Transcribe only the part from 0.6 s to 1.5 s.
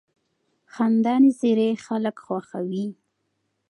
خندانې